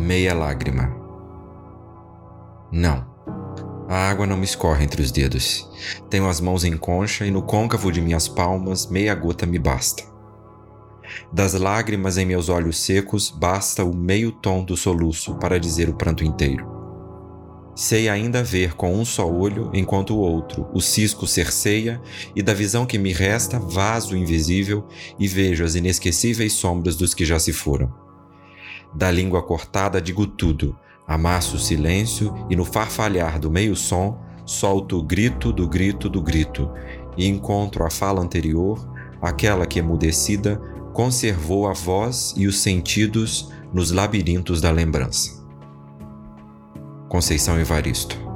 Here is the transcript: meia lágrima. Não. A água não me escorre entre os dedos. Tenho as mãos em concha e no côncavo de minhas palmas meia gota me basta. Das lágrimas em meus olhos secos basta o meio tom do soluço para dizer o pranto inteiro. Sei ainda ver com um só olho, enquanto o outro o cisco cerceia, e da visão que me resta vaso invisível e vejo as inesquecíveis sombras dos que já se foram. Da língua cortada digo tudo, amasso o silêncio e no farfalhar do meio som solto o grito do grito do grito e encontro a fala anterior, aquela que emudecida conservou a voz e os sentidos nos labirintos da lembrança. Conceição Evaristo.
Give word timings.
meia 0.00 0.34
lágrima. 0.34 0.90
Não. 2.72 3.08
A 3.88 4.08
água 4.08 4.26
não 4.26 4.36
me 4.36 4.44
escorre 4.44 4.84
entre 4.84 5.02
os 5.02 5.12
dedos. 5.12 5.68
Tenho 6.08 6.28
as 6.28 6.40
mãos 6.40 6.64
em 6.64 6.76
concha 6.76 7.26
e 7.26 7.30
no 7.30 7.42
côncavo 7.42 7.92
de 7.92 8.00
minhas 8.00 8.26
palmas 8.26 8.86
meia 8.86 9.14
gota 9.14 9.44
me 9.46 9.58
basta. 9.58 10.02
Das 11.32 11.54
lágrimas 11.54 12.16
em 12.16 12.24
meus 12.24 12.48
olhos 12.48 12.78
secos 12.78 13.30
basta 13.30 13.84
o 13.84 13.94
meio 13.94 14.32
tom 14.32 14.64
do 14.64 14.76
soluço 14.76 15.34
para 15.34 15.60
dizer 15.60 15.88
o 15.88 15.94
pranto 15.94 16.24
inteiro. 16.24 16.66
Sei 17.74 18.08
ainda 18.08 18.42
ver 18.42 18.74
com 18.74 18.94
um 18.94 19.04
só 19.04 19.30
olho, 19.30 19.70
enquanto 19.72 20.14
o 20.14 20.18
outro 20.18 20.68
o 20.72 20.80
cisco 20.80 21.26
cerceia, 21.26 22.00
e 22.34 22.42
da 22.42 22.54
visão 22.54 22.86
que 22.86 22.98
me 22.98 23.12
resta 23.12 23.58
vaso 23.58 24.16
invisível 24.16 24.86
e 25.18 25.26
vejo 25.26 25.64
as 25.64 25.74
inesquecíveis 25.74 26.52
sombras 26.52 26.96
dos 26.96 27.12
que 27.12 27.24
já 27.24 27.38
se 27.38 27.52
foram. 27.52 28.09
Da 28.94 29.10
língua 29.10 29.42
cortada 29.42 30.00
digo 30.00 30.26
tudo, 30.26 30.76
amasso 31.06 31.56
o 31.56 31.58
silêncio 31.58 32.34
e 32.48 32.56
no 32.56 32.64
farfalhar 32.64 33.38
do 33.38 33.50
meio 33.50 33.76
som 33.76 34.18
solto 34.44 34.98
o 34.98 35.02
grito 35.02 35.52
do 35.52 35.68
grito 35.68 36.08
do 36.08 36.20
grito 36.20 36.70
e 37.16 37.26
encontro 37.26 37.84
a 37.84 37.90
fala 37.90 38.20
anterior, 38.20 38.84
aquela 39.22 39.66
que 39.66 39.78
emudecida 39.78 40.60
conservou 40.92 41.68
a 41.68 41.72
voz 41.72 42.34
e 42.36 42.46
os 42.46 42.60
sentidos 42.60 43.52
nos 43.72 43.92
labirintos 43.92 44.60
da 44.60 44.70
lembrança. 44.70 45.40
Conceição 47.08 47.58
Evaristo. 47.58 48.29